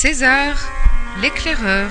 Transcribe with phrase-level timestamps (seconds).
[0.00, 0.56] César,
[1.20, 1.90] l'éclaireur.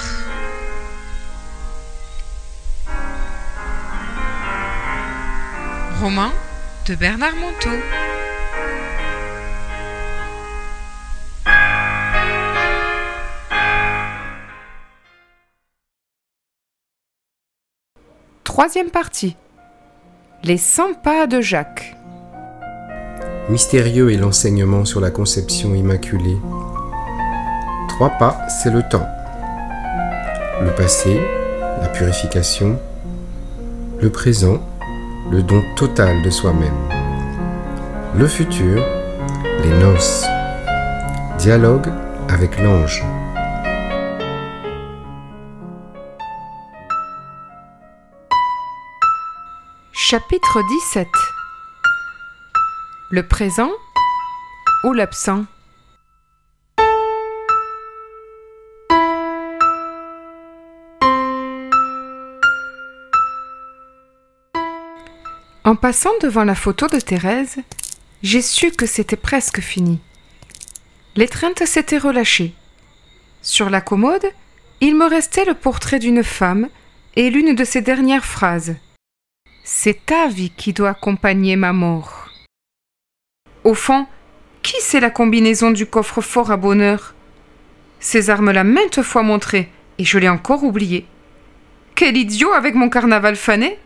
[5.99, 6.31] Roman
[6.87, 7.69] de Bernard Monteau.
[18.45, 19.35] Troisième partie.
[20.43, 21.93] Les 100 pas de Jacques.
[23.49, 26.37] Mystérieux est l'enseignement sur la conception immaculée.
[27.97, 29.09] Trois pas, c'est le temps.
[30.61, 31.19] Le passé,
[31.81, 32.79] la purification.
[33.99, 34.59] Le présent,
[35.31, 36.77] le don total de soi-même.
[38.13, 38.85] Le futur,
[39.63, 40.27] les noces.
[41.39, 41.87] Dialogue
[42.29, 43.03] avec l'ange.
[49.91, 50.61] Chapitre
[50.91, 51.07] 17
[53.09, 53.71] Le présent
[54.83, 55.45] ou l'absent
[65.67, 67.57] En passant devant la photo de Thérèse,
[68.23, 69.99] j'ai su que c'était presque fini.
[71.17, 72.53] L'étreinte s'était relâchée.
[73.41, 74.25] Sur la commode,
[74.79, 76.69] il me restait le portrait d'une femme
[77.17, 78.77] et l'une de ses dernières phrases.
[79.65, 82.29] C'est ta vie qui doit accompagner ma mort.
[83.65, 84.07] Au fond,
[84.63, 87.13] qui c'est la combinaison du coffre-fort à bonheur?
[87.99, 91.05] César me l'a maintes fois montré, et je l'ai encore oublié.
[91.93, 93.77] Quel idiot avec mon carnaval fané?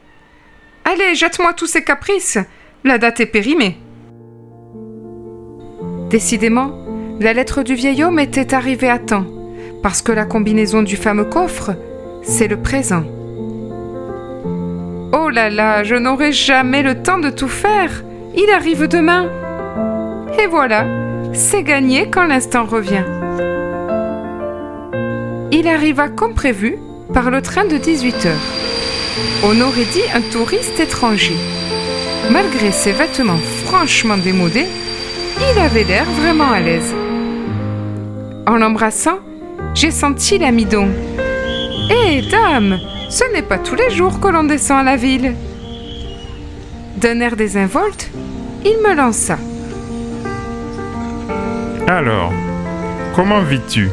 [0.85, 2.37] Allez, jette-moi tous ces caprices.
[2.83, 3.77] La date est périmée.
[6.09, 6.71] Décidément,
[7.19, 9.25] la lettre du vieil homme était arrivée à temps,
[9.83, 11.71] parce que la combinaison du fameux coffre,
[12.23, 13.03] c'est le présent.
[15.13, 18.03] Oh là là, je n'aurai jamais le temps de tout faire.
[18.35, 19.29] Il arrive demain.
[20.41, 20.85] Et voilà,
[21.33, 23.05] c'est gagné quand l'instant revient.
[25.51, 26.77] Il arriva comme prévu
[27.13, 28.60] par le train de 18 heures.
[29.43, 31.35] On aurait dit un touriste étranger.
[32.29, 34.67] Malgré ses vêtements franchement démodés,
[35.39, 36.93] il avait l'air vraiment à l'aise.
[38.47, 39.19] En l'embrassant,
[39.73, 40.89] j'ai senti l'amidon.
[41.89, 42.79] Hé, dame,
[43.09, 45.35] ce n'est pas tous les jours que l'on descend à la ville.
[46.97, 48.09] D'un air désinvolte,
[48.63, 49.37] il me lança.
[51.87, 52.31] Alors,
[53.15, 53.89] comment vis-tu?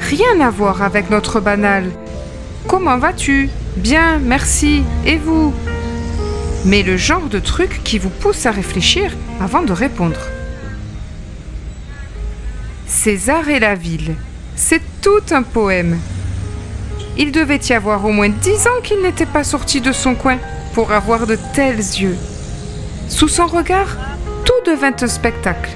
[0.00, 1.90] Rien à voir avec notre banal.
[2.68, 3.48] Comment vas-tu?
[3.76, 4.82] Bien, merci.
[5.06, 5.54] Et vous?
[6.66, 10.20] Mais le genre de truc qui vous pousse à réfléchir avant de répondre.
[12.86, 14.16] César et la ville.
[14.54, 15.98] C'est tout un poème.
[17.16, 20.36] Il devait y avoir au moins dix ans qu'il n'était pas sorti de son coin
[20.74, 22.18] pour avoir de tels yeux.
[23.08, 23.96] Sous son regard,
[24.44, 25.70] tout devint un spectacle.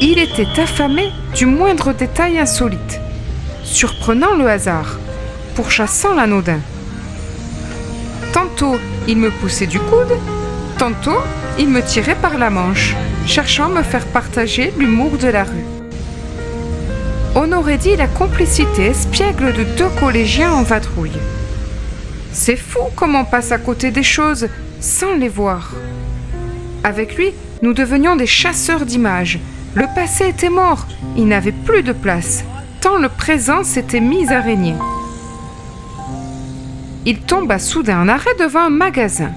[0.00, 3.00] Il était affamé du moindre détail insolite,
[3.64, 4.98] surprenant le hasard,
[5.56, 6.60] pourchassant l'anodin.
[8.32, 8.76] Tantôt,
[9.08, 10.14] il me poussait du coude,
[10.78, 11.18] tantôt,
[11.58, 12.94] il me tirait par la manche,
[13.26, 15.64] cherchant à me faire partager l'humour de la rue.
[17.34, 21.18] On aurait dit la complicité espiègle de deux collégiens en vadrouille.
[22.32, 24.48] C'est fou comment on passe à côté des choses
[24.80, 25.72] sans les voir.
[26.84, 29.38] Avec lui, nous devenions des chasseurs d'images.
[29.74, 32.44] Le passé était mort, il n'avait plus de place,
[32.82, 34.74] tant le présent s'était mis à régner.
[37.08, 39.30] Il tomba soudain en arrêt devant un magasin.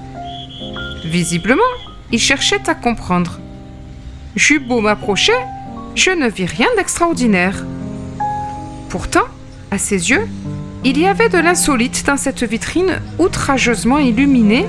[1.04, 1.62] Visiblement,
[2.10, 3.38] il cherchait à comprendre.
[4.34, 5.32] J'eus beau m'approcher,
[5.94, 7.64] je ne vis rien d'extraordinaire.
[8.88, 9.26] Pourtant,
[9.70, 10.26] à ses yeux,
[10.82, 14.66] il y avait de l'insolite dans cette vitrine outrageusement illuminée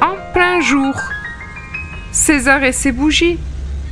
[0.00, 0.94] en plein jour.
[2.10, 3.38] César et ses bougies.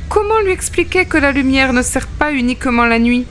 [0.09, 3.25] Comment lui expliquer que la lumière ne sert pas uniquement la nuit?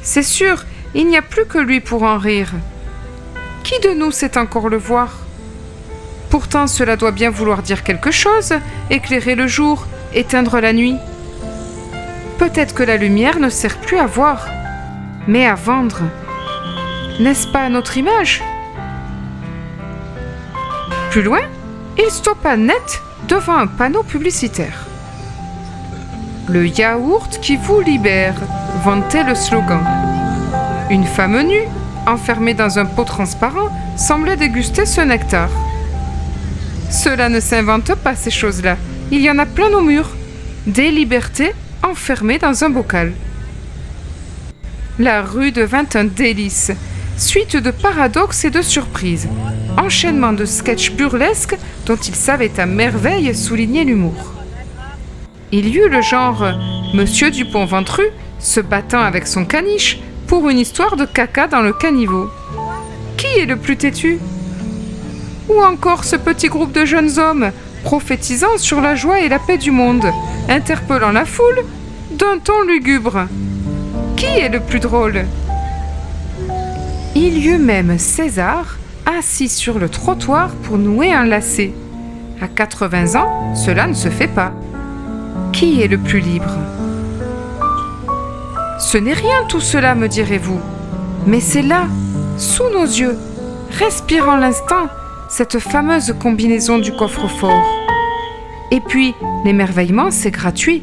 [0.00, 2.50] C'est sûr, il n'y a plus que lui pour en rire.
[3.64, 5.08] Qui de nous sait encore le voir?
[6.28, 8.52] Pourtant cela doit bien vouloir dire quelque chose,
[8.90, 10.98] éclairer le jour, éteindre la nuit.
[12.38, 14.46] Peut-être que la lumière ne sert plus à voir,
[15.26, 16.02] mais à vendre.
[17.20, 18.42] N'est-ce pas notre image?
[21.10, 21.42] Plus loin,
[21.96, 24.84] il stoppa net devant un panneau publicitaire.
[26.48, 28.34] Le yaourt qui vous libère,
[28.84, 29.82] vantait le slogan.
[30.90, 31.66] Une femme nue,
[32.06, 35.48] enfermée dans un pot transparent, semblait déguster ce nectar.
[36.90, 38.76] Cela ne s'invente pas, ces choses-là.
[39.10, 40.10] Il y en a plein nos murs.
[40.66, 41.52] Des libertés
[41.82, 43.12] enfermées dans un bocal.
[44.98, 46.70] La rue devint un délice,
[47.16, 49.28] suite de paradoxes et de surprises,
[49.76, 54.32] enchaînement de sketchs burlesques dont il savait à merveille souligner l'humour.
[55.52, 56.44] Il y eut le genre
[56.94, 58.04] Monsieur Dupont-Ventru
[58.38, 62.30] se battant avec son caniche pour une histoire de caca dans le caniveau.
[63.16, 64.18] Qui est le plus têtu?
[65.48, 67.50] Ou encore ce petit groupe de jeunes hommes
[67.84, 70.06] prophétisant sur la joie et la paix du monde,
[70.48, 71.64] interpellant la foule
[72.12, 73.26] d'un ton lugubre.
[74.16, 75.24] Qui est le plus drôle?
[77.14, 81.72] Il y eut même César, assis sur le trottoir pour nouer un lacet.
[82.40, 84.52] À 80 ans, cela ne se fait pas.
[85.52, 86.56] Qui est le plus libre?
[88.84, 90.60] Ce n'est rien tout cela, me direz-vous.
[91.26, 91.86] Mais c'est là,
[92.36, 93.18] sous nos yeux,
[93.70, 94.88] respirant l'instant,
[95.30, 97.64] cette fameuse combinaison du coffre-fort.
[98.70, 100.82] Et puis, l'émerveillement, c'est gratuit,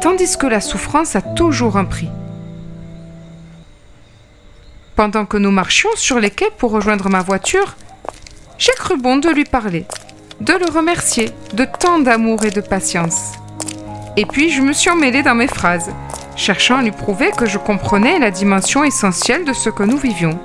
[0.00, 2.08] tandis que la souffrance a toujours un prix.
[4.96, 7.76] Pendant que nous marchions sur les quais pour rejoindre ma voiture,
[8.56, 9.84] j'ai cru bon de lui parler,
[10.40, 13.32] de le remercier de tant d'amour et de patience.
[14.16, 15.90] Et puis je me suis emmêlée dans mes phrases,
[16.36, 20.38] cherchant à lui prouver que je comprenais la dimension essentielle de ce que nous vivions.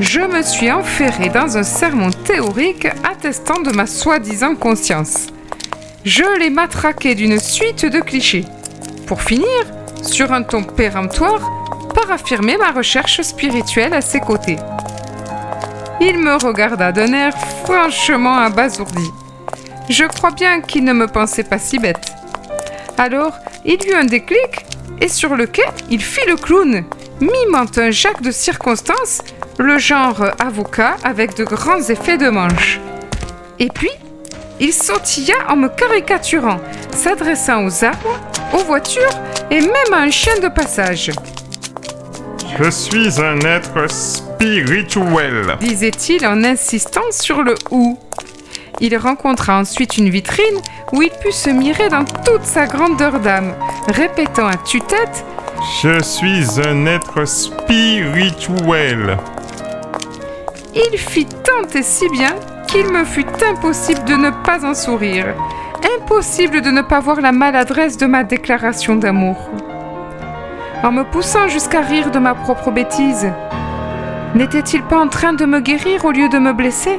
[0.00, 5.28] Je me suis enferrée dans un sermon théorique attestant de ma soi-disant conscience.
[6.04, 8.44] Je l'ai matraqué d'une suite de clichés.
[9.06, 9.46] Pour finir,
[10.02, 11.48] sur un ton péremptoire,
[11.94, 14.56] par affirmer ma recherche spirituelle à ses côtés.
[16.00, 17.32] Il me regarda d'un air
[17.64, 19.08] franchement abasourdi.
[19.88, 22.12] Je crois bien qu'il ne me pensait pas si bête.
[22.98, 24.66] Alors, il eut un déclic
[25.02, 26.84] et sur le quai, il fit le clown,
[27.20, 29.20] mimant un Jacques de circonstance,
[29.58, 32.78] le genre avocat avec de grands effets de manche.
[33.58, 33.90] Et puis,
[34.60, 36.60] il sautilla en me caricaturant,
[36.94, 38.20] s'adressant aux arbres,
[38.52, 39.18] aux voitures
[39.50, 41.10] et même à un chien de passage.
[42.60, 47.98] Je suis un être spirituel, disait-il en insistant sur le ou.
[48.84, 50.60] Il rencontra ensuite une vitrine
[50.92, 53.54] où il put se mirer dans toute sa grandeur d'âme,
[53.86, 55.24] répétant à tue-tête
[55.80, 59.16] Je suis un être spirituel.
[60.74, 62.34] Il fit tant et si bien
[62.66, 65.32] qu'il me fut impossible de ne pas en sourire,
[66.00, 69.48] impossible de ne pas voir la maladresse de ma déclaration d'amour
[70.82, 73.30] en me poussant jusqu'à rire de ma propre bêtise.
[74.34, 76.98] N'était-il pas en train de me guérir au lieu de me blesser?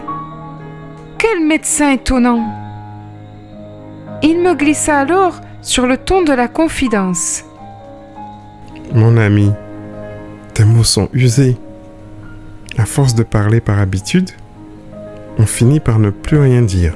[1.24, 2.44] Quel médecin étonnant
[4.22, 7.46] Il me glissa alors sur le ton de la confidence.
[8.94, 9.50] Mon ami,
[10.54, 11.56] tes mots sont usés.
[12.78, 14.32] À force de parler par habitude,
[15.40, 16.94] on finit par ne plus rien dire.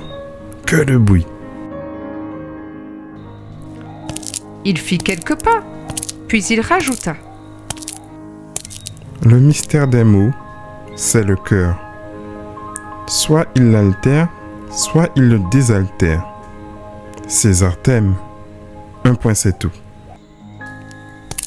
[0.65, 1.25] Que de bruit.
[4.65, 5.63] Il fit quelques pas
[6.27, 7.15] puis il rajouta
[9.23, 10.33] Le mystère des mots,
[10.97, 11.86] c'est le cœur.
[13.07, 14.27] Soit il l'altère,
[14.69, 16.27] soit il le désaltère.
[17.27, 18.15] César t'aime.
[19.05, 19.71] Un point, c'est tout.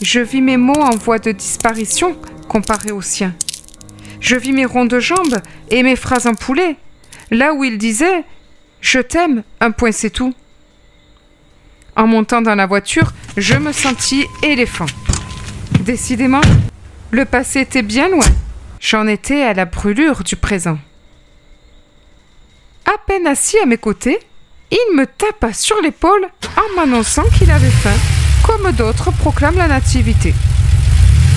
[0.00, 2.16] Je vis mes mots en voie de disparition
[2.48, 3.34] comparés aux siens.
[4.20, 5.36] Je vis mes ronds de jambes
[5.68, 6.76] et mes phrases en poulet,
[7.30, 8.24] là où il disait
[8.80, 10.32] Je t'aime, un point c'est tout.
[11.94, 14.86] En montant dans la voiture, je me sentis éléphant.
[15.80, 16.40] Décidément,
[17.10, 18.26] le passé était bien loin.
[18.80, 20.78] J'en étais à la brûlure du présent.
[22.92, 24.18] À peine assis à mes côtés,
[24.72, 26.26] il me tapa sur l'épaule
[26.56, 27.96] en m'annonçant qu'il avait faim,
[28.44, 30.34] comme d'autres proclament la nativité.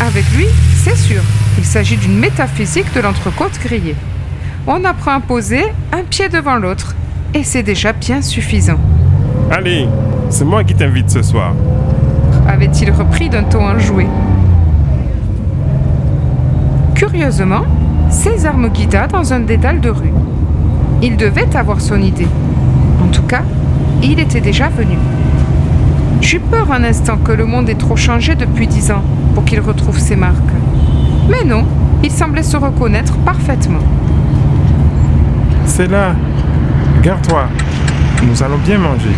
[0.01, 0.47] Avec lui,
[0.83, 1.21] c'est sûr,
[1.59, 3.95] il s'agit d'une métaphysique de l'entrecôte grillée.
[4.65, 6.95] On apprend à poser un pied devant l'autre,
[7.35, 8.79] et c'est déjà bien suffisant.
[9.51, 9.87] Allez,
[10.31, 11.53] c'est moi qui t'invite ce soir.
[12.47, 14.07] Avait-il repris d'un ton enjoué.
[16.95, 17.65] Curieusement,
[18.09, 20.13] César me guida dans un dédale de rue.
[21.05, 22.29] Il devait avoir son idée.
[23.03, 23.43] En tout cas,
[24.01, 24.97] il était déjà venu.
[26.21, 29.03] J'eus peur un instant que le monde ait trop changé depuis dix ans
[29.35, 30.37] pour qu'il retrouve ses marques.
[31.29, 31.65] Mais non,
[32.05, 33.81] il semblait se reconnaître parfaitement.
[35.65, 36.15] C'est là.
[37.01, 37.49] Garde-toi.
[38.25, 39.11] Nous allons bien manger.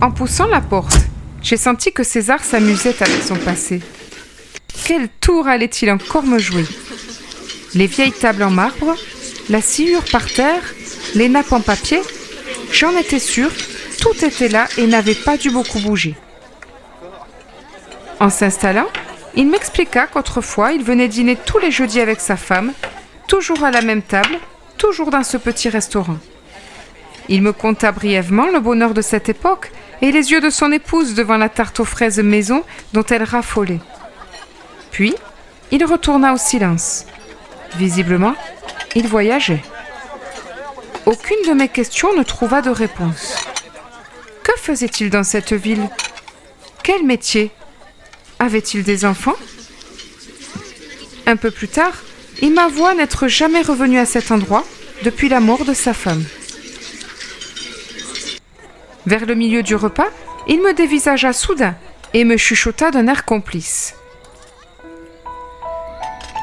[0.00, 1.06] En poussant la porte,
[1.42, 3.80] j'ai senti que César s'amusait avec son passé.
[4.84, 6.64] Quel tour allait-il encore me jouer?
[7.74, 8.96] Les vieilles tables en marbre,
[9.48, 10.62] la sciure par terre,
[11.14, 12.00] les nappes en papier,
[12.72, 13.50] j'en étais sûre,
[14.00, 16.14] tout était là et n'avait pas dû beaucoup bouger.
[18.20, 18.88] En s'installant,
[19.34, 22.72] il m'expliqua qu'autrefois il venait dîner tous les jeudis avec sa femme,
[23.26, 24.38] toujours à la même table,
[24.76, 26.18] toujours dans ce petit restaurant.
[27.28, 29.70] Il me conta brièvement le bonheur de cette époque
[30.00, 33.80] et les yeux de son épouse devant la tarte aux fraises maison dont elle raffolait.
[34.90, 35.14] Puis,
[35.70, 37.04] il retourna au silence.
[37.76, 38.34] Visiblement,
[38.94, 39.62] il voyageait.
[41.06, 43.36] Aucune de mes questions ne trouva de réponse.
[44.42, 45.88] Que faisait-il dans cette ville?
[46.82, 47.50] Quel métier?
[48.38, 49.36] Avait-il des enfants?
[51.26, 51.94] Un peu plus tard,
[52.40, 54.64] il m'avoua n'être jamais revenu à cet endroit
[55.02, 56.24] depuis la mort de sa femme.
[59.06, 60.08] Vers le milieu du repas,
[60.46, 61.74] il me dévisagea soudain
[62.14, 63.94] et me chuchota d'un air complice.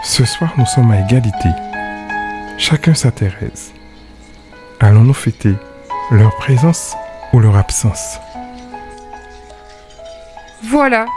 [0.08, 1.50] Ce soir, nous sommes à égalité.
[2.60, 3.74] Chacun sa Thérèse.
[4.80, 5.56] Allons-nous fêter
[6.12, 6.96] leur présence
[7.34, 8.20] ou leur absence?
[10.64, 11.08] Voilà,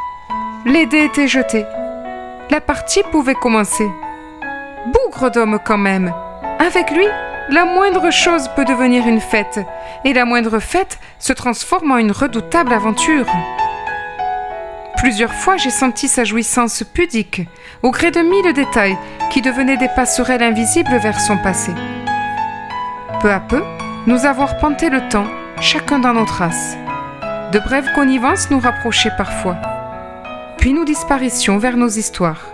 [0.64, 1.66] les dés étaient jetés.
[2.50, 3.86] La partie pouvait commencer.
[4.86, 6.10] Bougre d'homme quand même.
[6.58, 7.06] Avec lui,
[7.50, 9.60] la moindre chose peut devenir une fête,
[10.06, 13.26] et la moindre fête se transforme en une redoutable aventure.
[14.98, 17.42] Plusieurs fois, j'ai senti sa jouissance pudique,
[17.84, 18.98] au gré de mille détails
[19.30, 21.72] qui devenaient des passerelles invisibles vers son passé.
[23.20, 23.62] Peu à peu,
[24.06, 25.26] nous avons arpenté le temps,
[25.60, 26.76] chacun dans nos traces.
[27.52, 29.56] De brèves connivences nous rapprochaient parfois.
[30.58, 32.46] Puis nous disparissions vers nos histoires.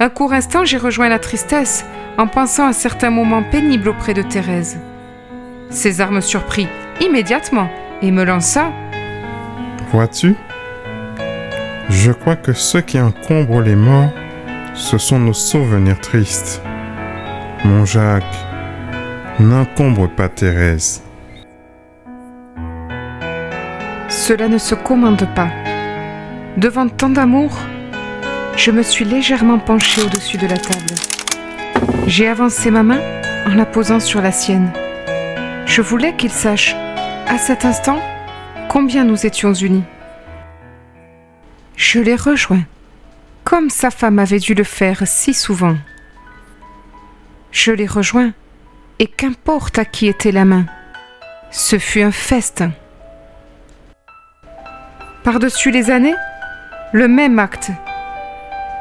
[0.00, 1.84] Un court instant, j'ai rejoint la tristesse
[2.18, 4.80] en pensant à certains moments pénibles auprès de Thérèse.
[5.70, 6.68] César me surprit
[7.00, 7.70] immédiatement
[8.02, 8.72] et me lança
[9.92, 10.34] Vois-tu?
[11.90, 14.12] Je crois que ce qui encombre les morts,
[14.74, 16.62] ce sont nos souvenirs tristes.
[17.64, 18.24] Mon Jacques,
[19.38, 21.02] n'encombre pas Thérèse.
[24.08, 25.48] Cela ne se commande pas.
[26.56, 27.50] Devant tant d'amour,
[28.56, 30.94] je me suis légèrement penchée au-dessus de la table.
[32.06, 33.00] J'ai avancé ma main
[33.46, 34.70] en la posant sur la sienne.
[35.66, 36.74] Je voulais qu'il sache,
[37.26, 37.98] à cet instant,
[38.68, 39.84] combien nous étions unis.
[41.86, 42.64] Je l'ai rejoint,
[43.44, 45.76] comme sa femme avait dû le faire si souvent.
[47.52, 48.32] Je l'ai rejoint,
[48.98, 50.64] et qu'importe à qui était la main,
[51.50, 52.72] ce fut un festin.
[55.24, 56.14] Par-dessus les années,
[56.94, 57.70] le même acte.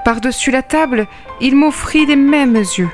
[0.05, 1.05] Par-dessus la table,
[1.41, 2.89] il m'offrit les mêmes yeux.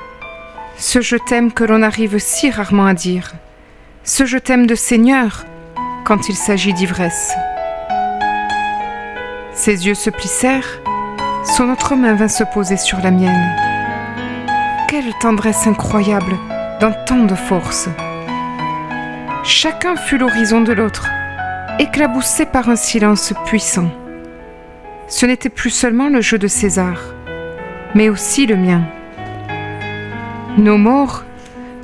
[0.75, 3.33] Ce je t'aime que l'on arrive si rarement à dire.
[4.03, 5.45] Ce je t'aime de Seigneur
[6.03, 7.35] quand il s'agit d'ivresse.
[9.59, 10.79] Ses yeux se plissèrent,
[11.43, 13.57] son autre main vint se poser sur la mienne.
[14.87, 16.37] Quelle tendresse incroyable
[16.79, 17.89] dans tant de force.
[19.43, 21.09] Chacun fut l'horizon de l'autre,
[21.77, 23.91] éclaboussé par un silence puissant.
[25.09, 26.95] Ce n'était plus seulement le jeu de César,
[27.95, 28.83] mais aussi le mien.
[30.57, 31.25] Nos morts,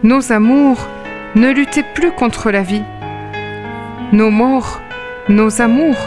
[0.02, 0.88] nos amours
[1.36, 2.84] ne luttaient plus contre la vie.
[4.14, 4.80] Nos morts,
[5.28, 6.00] nos amours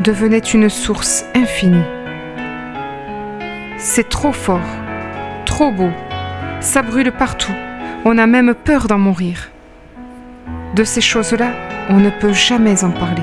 [0.00, 1.84] devenaient une source infinie.
[3.78, 4.60] C'est trop fort,
[5.44, 5.90] trop beau,
[6.60, 7.52] ça brûle partout,
[8.04, 9.50] on a même peur d'en mourir.
[10.74, 11.52] De ces choses-là,
[11.90, 13.22] on ne peut jamais en parler.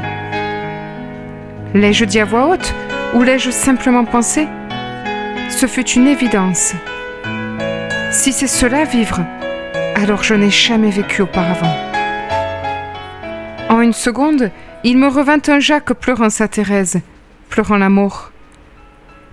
[1.74, 2.74] L'ai-je dit à voix haute
[3.14, 4.48] ou l'ai-je simplement pensé?
[5.50, 6.74] Ce fut une évidence.
[8.12, 9.22] Si c'est cela vivre,
[9.96, 11.76] alors je n'ai jamais vécu auparavant.
[13.70, 14.52] En une seconde,
[14.84, 17.02] il me revint un Jacques pleurant sa Thérèse,
[17.50, 18.32] pleurant la mort.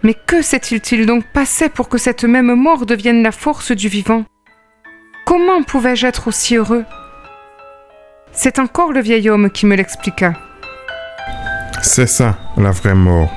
[0.02, 4.24] Mais que s'est-il donc passé pour que cette même mort devienne la force du vivant?
[5.26, 6.84] Comment pouvais-je être aussi heureux?
[8.32, 10.34] C'est encore le vieil homme qui me l'expliqua.
[11.82, 13.30] C'est ça, la vraie mort.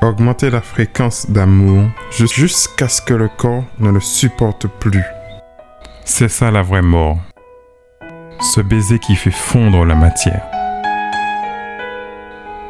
[0.00, 5.04] Augmenter la fréquence d'amour jusqu'à ce que le corps ne le supporte plus.
[6.04, 7.18] C'est ça la vraie mort.
[8.40, 10.61] Ce baiser qui fait fondre la matière.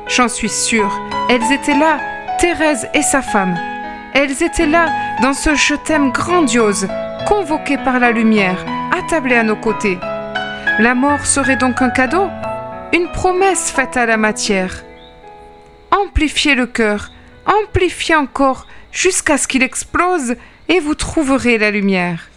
[0.09, 0.92] J'en suis sûre,
[1.28, 1.99] elles étaient là,
[2.38, 3.56] Thérèse et sa femme.
[4.14, 4.90] Elles étaient là,
[5.23, 6.88] dans ce je t'aime grandiose,
[7.26, 9.99] convoqué par la lumière, attablé à nos côtés.
[10.78, 12.28] La mort serait donc un cadeau,
[12.92, 14.85] une promesse faite à la matière.
[15.90, 17.11] Amplifiez le cœur,
[17.47, 20.35] amplifiez encore jusqu'à ce qu'il explose
[20.68, 22.28] et vous trouverez la lumière.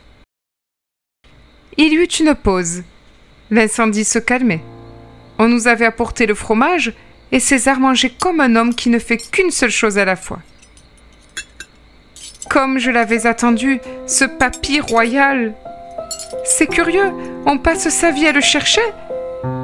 [1.78, 2.84] Il y eut une pause.
[3.52, 4.64] L'incendie se calmait.
[5.38, 6.94] On nous avait apporté le fromage
[7.32, 10.40] et César mangeait comme un homme qui ne fait qu'une seule chose à la fois.
[12.50, 15.54] Comme je l'avais attendu, ce papy royal.
[16.44, 17.12] C'est curieux,
[17.46, 18.82] on passe sa vie à le chercher,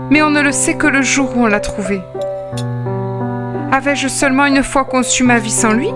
[0.10, 2.02] mais on ne le sait que le jour où on l'a trouvé.
[3.72, 5.90] Avais-je seulement une fois conçu ma vie sans lui?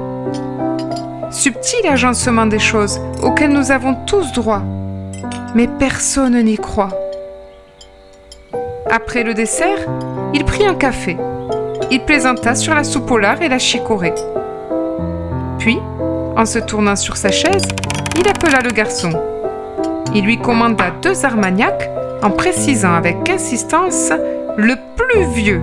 [1.31, 4.61] Subtil agencement des choses auxquelles nous avons tous droit,
[5.53, 6.97] mais personne n'y croit.
[8.89, 9.79] Après le dessert,
[10.33, 11.17] il prit un café.
[11.91, 14.15] Il plaisanta sur la soupe au lard et la chicorée.
[15.59, 15.79] Puis,
[16.35, 17.67] en se tournant sur sa chaise,
[18.19, 19.11] il appela le garçon.
[20.13, 21.89] Il lui commanda deux armagnacs
[22.23, 24.11] en précisant avec insistance
[24.57, 25.61] le plus vieux.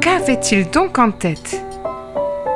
[0.00, 1.62] Qu'avait-il donc en tête?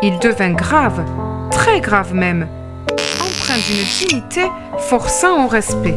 [0.02, 1.04] Il devint grave,
[1.50, 2.46] très grave même,
[2.90, 5.96] empreint d'une dignité forçant au respect.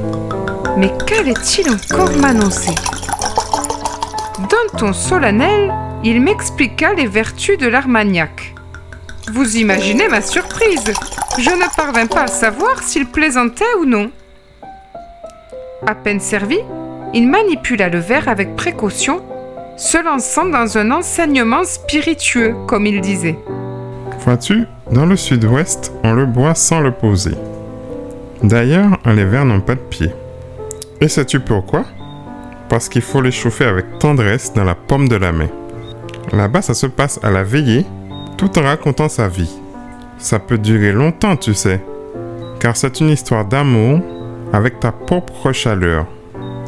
[0.77, 2.75] Mais qu'allait-il encore m'annoncer?
[4.39, 5.71] D'un ton solennel,
[6.03, 8.53] il m'expliqua les vertus de l'armagnac.
[9.31, 10.93] Vous imaginez ma surprise
[11.37, 14.11] Je ne parvins pas à savoir s'il plaisantait ou non.
[15.87, 16.59] À peine servi,
[17.13, 19.21] il manipula le verre avec précaution,
[19.77, 23.37] se lançant dans un enseignement spiritueux, comme il disait.
[24.19, 27.35] Vois-tu, dans le sud-ouest, on le boit sans le poser.
[28.41, 30.11] D'ailleurs, les verres n'ont pas de pied.
[30.99, 31.85] Et sais-tu pourquoi?
[32.69, 35.49] Parce qu'il faut les chauffer avec tendresse dans la paume de la main.
[36.33, 37.85] Là-bas, ça se passe à la veillée,
[38.37, 39.53] tout en racontant sa vie.
[40.17, 41.79] Ça peut durer longtemps, tu sais,
[42.59, 43.99] car c'est une histoire d'amour
[44.51, 46.07] avec ta propre chaleur.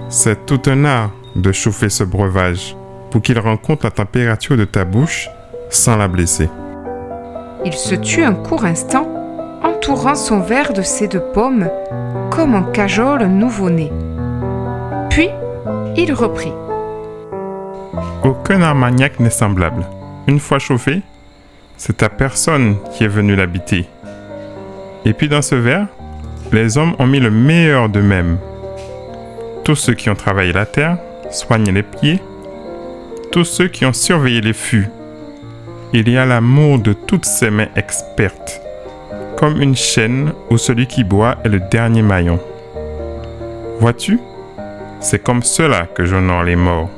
[0.08, 2.78] C'est tout un art de chauffer ce breuvage
[3.10, 5.30] pour qu'il rencontre la température de ta bouche
[5.72, 6.50] sans la blesser.
[7.66, 9.08] Il se tut un court instant,
[9.64, 11.70] entourant son verre de ses deux pommes,
[12.30, 13.92] comme un cajole nouveau-né.
[15.10, 15.30] Puis,
[15.98, 16.54] il reprit.
[18.26, 19.86] Aucun armagnac n'est semblable.
[20.26, 21.04] Une fois chauffé,
[21.78, 23.88] c'est ta personne qui est venue l'habiter.
[25.06, 25.86] Et puis dans ce verre,
[26.52, 28.40] les hommes ont mis le meilleur d'eux-mêmes.
[29.64, 30.98] Tous ceux qui ont travaillé la terre,
[31.30, 32.20] soigné les pieds,
[33.32, 34.90] tous ceux qui ont surveillé les fûts.
[35.94, 38.60] Il y a l'amour de toutes ces mains expertes,
[39.38, 42.40] comme une chaîne où celui qui boit est le dernier maillon.
[43.80, 44.20] Vois-tu,
[45.00, 46.90] c'est comme cela que j'honore les morts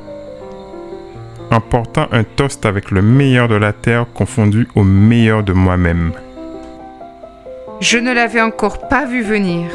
[1.50, 6.12] en portant un toast avec le meilleur de la terre confondu au meilleur de moi-même.
[7.80, 9.70] Je ne l'avais encore pas vu venir.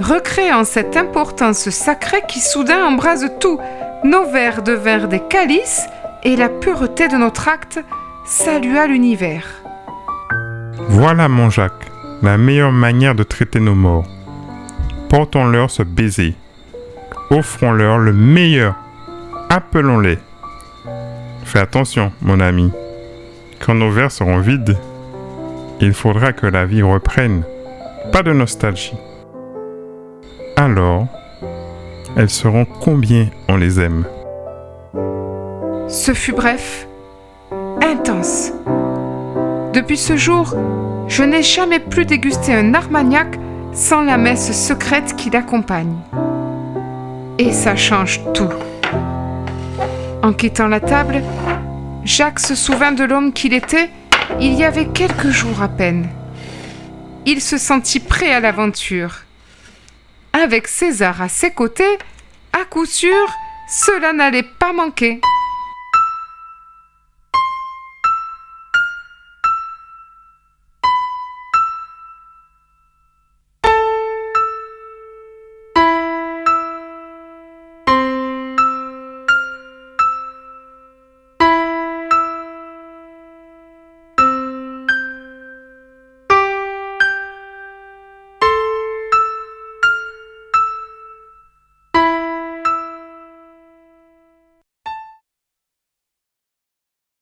[0.00, 3.58] Recréant cette importance sacrée qui soudain embrase tout,
[4.04, 5.86] nos verres devinrent des calices
[6.22, 7.80] et la pureté de notre acte
[8.24, 9.46] salua l'univers.
[10.88, 11.90] Voilà, mon Jacques,
[12.22, 14.06] la meilleure manière de traiter nos morts.
[15.08, 16.34] Portons-leur ce baiser.
[17.30, 18.74] Offrons-leur le meilleur.
[19.48, 20.18] Appelons-les.
[21.44, 22.72] Fais attention, mon ami.
[23.60, 24.76] Quand nos verres seront vides,
[25.80, 27.42] il faudra que la vie reprenne.
[28.12, 28.96] Pas de nostalgie.
[30.56, 31.06] Alors,
[32.16, 34.04] elles seront combien on les aime?
[35.88, 36.88] Ce fut bref,
[37.82, 38.52] intense.
[39.72, 40.54] Depuis ce jour,
[41.08, 43.38] je n'ai jamais plus dégusté un armagnac
[43.72, 45.96] sans la messe secrète qui l'accompagne.
[47.38, 48.50] Et ça change tout.
[50.24, 51.22] En quittant la table,
[52.02, 53.90] Jacques se souvint de l'homme qu'il était
[54.40, 56.08] il y avait quelques jours à peine.
[57.26, 59.16] Il se sentit prêt à l'aventure.
[60.32, 61.98] Avec César à ses côtés,
[62.54, 63.34] à coup sûr,
[63.68, 65.20] cela n'allait pas manquer.